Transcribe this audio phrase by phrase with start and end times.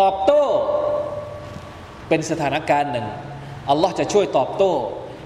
[0.00, 0.42] ตอบโต้
[2.08, 3.06] เป็นสถานการณ์หนึ่ง
[3.70, 4.72] อัลลอฮ์จะช่วยตอบโต้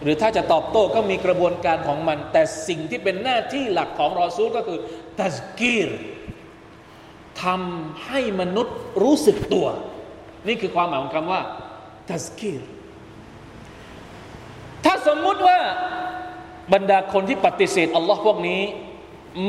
[0.02, 4.78] หรือถ้าจะตอบโต้ก็มีกระบวนการของมัน แต่สิ่งที่เป็นหน้าที่หลักของรอซูลก็คือ
[5.20, 5.90] ตัสกีร
[7.42, 9.66] ทำให้มนุษย์รู้สึกตัว
[10.48, 11.40] นี่คือความหมายของคำว่า
[12.10, 12.60] ตัสกีร
[14.84, 15.58] ถ้าสมมุติว่า
[16.72, 18.62] บรรดาคนที่ปฏิเสธอัลลอฮ์พวกนี้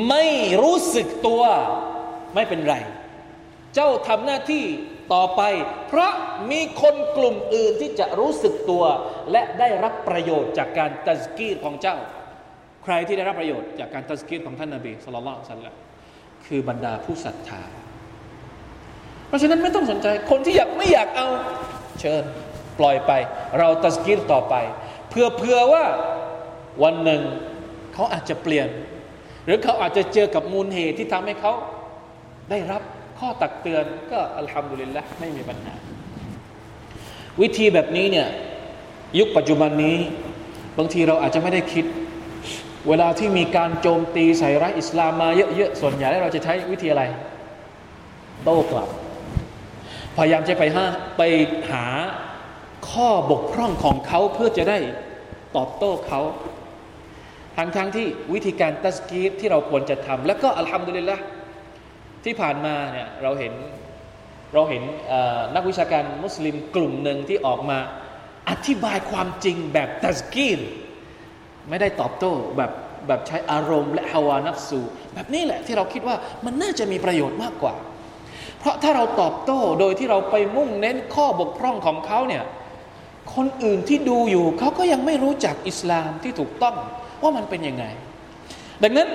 [0.10, 0.26] ไม่
[0.62, 1.42] รู้สึกตัว
[2.36, 2.76] ไม่เป็นไร
[3.80, 4.66] เจ้าทำหน้าที่
[5.14, 5.42] ต่อไป
[5.88, 6.12] เพราะ
[6.52, 8.84] มีคนกลุ่มอื่นที่จะรู้สึกตัว
[9.32, 11.98] และได้รับประโยชน์จากการตัสกีรของเจ้า
[12.84, 15.76] ใครที่ได้รับประโยชน์จากการตัสกีรของท่านนาบีสุลต่านสัลลัม
[16.46, 17.62] คือบรรดาผู้ศรัทธา
[19.28, 21.28] เพราะฉะนั้นไม่ต้องสนใจคนที่อยากไม่อยากเอา
[22.00, 22.24] เชิญ
[22.80, 23.12] ปล่อยไป
[23.60, 24.56] เราตัสกีรต่อไป
[25.10, 25.86] เพื่อเพื่อว่า
[26.84, 27.22] วันหนึ่ง
[27.94, 28.68] เขาอาจจะเปลี่ยน
[29.46, 31.54] หรือเขาอาจจะเจอกับมูลเหตุที่ทำให้เขา
[32.52, 32.82] ได้รับ
[33.20, 35.74] ข้อตักเตือนก็อัลฮัมดุลิลละไม่มีปัญหา
[37.42, 38.28] วิธีแบบนี้เนี่ย
[39.20, 39.98] ยุคปัจจุบันนี้
[40.78, 41.86] บางทีเราอาจจะไม่ได้คิด
[42.88, 47.04] เวลาที่มีการโจมตีใส่ร้ายอิสลามมาเยอะๆส่วนใหญ่แล้วเราจะใช้วิธีอะไร
[48.44, 48.90] โต้กลับ
[50.16, 50.86] พยายามจะไปหา
[51.18, 51.22] ไป
[51.72, 51.86] หา
[52.90, 54.78] ข้อบกพร่องของเขาเพื่อจะได้
[55.56, 56.22] ตอบโต้เขา
[57.58, 61.18] ทั้งทั้งที่วิธีการตัสกีรที่เราควรจะทำแล้วก็อัลฮัมดุลิลละ
[62.28, 63.54] ที่ผ่านมาเนี่ยเราเห็น
[64.54, 64.84] เราเห็น
[65.56, 67.80] นักวิชาการมุสลิมกลุ่มหนึ่งที่ออกมา
[68.50, 70.60] อธิบายความจริงแบบตัสกีร
[71.70, 72.72] ไม่ได้ตอบโต้แบบ
[73.08, 74.80] แบบใช้อารมณ์และฮาวานัฟสู
[75.14, 76.16] แบบนี้แหละที่เราคิดว่า
[76.46, 77.76] มันน่าจะมีประโยชน์มากกว่า
[78.60, 82.44] เพราะถ้าเราตอบโต้โดยที่เราไปมุ่งเน้นข้อบกพร่องของเขาเนี่ย
[83.36, 86.76] คนอื่นที่ดูอยู่เขาก็ยังไม่รู้จักอิสลามที่ถูกต้อง
[87.22, 87.86] ว่ามันเป็นยังไง
[88.84, 89.10] ดังนั้น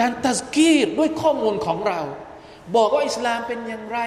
[0.00, 2.00] การตัสกีรด้วยข้อมูลของเรา
[2.76, 3.98] บอกว่าอิสลามเป็นอย่างไร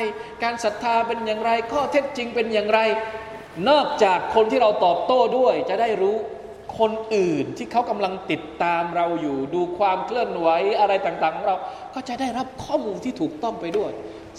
[0.44, 2.80] การศรัทธาเป็นอย่างไร ข้อเท็จจริงเป็นอย่างไร
[3.70, 6.16] นอกจากคนที่เราตอบโต้ด้วย จะได้รู้
[6.80, 10.48] คนอื่นที่เขากำลังติดตามเราอยู่ ดูความเคลื่อนไหว
[10.80, 11.56] อะไรต่างๆของเรา
[11.94, 13.92] ก็จะได้รับข้อมูลที่ถูกต้องไปด้วย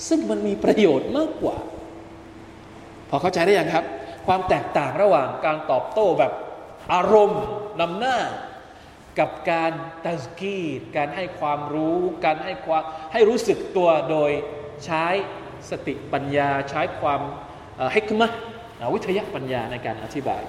[0.08, 1.56] ซึ่งมันมีประโยชน์มากกว่า
[3.08, 3.84] พอเข้าใจได้ยังครับ
[4.26, 6.32] ความแตกต่างระหว่างการตอบโต้แบบ
[6.94, 7.42] อารมณ์
[7.80, 8.16] นำหน้า
[9.18, 9.72] กับการ
[10.04, 12.82] ตัสกีดการให้ความรู้ การให้ความ
[13.12, 14.30] ให้รู้สึกตัวโดย
[14.84, 15.06] ใช้
[15.70, 17.20] สติปัญญา ใช้ความ
[17.94, 18.28] ฮิกมะ
[18.94, 20.42] วิทยาปัญญาในการอธิบาย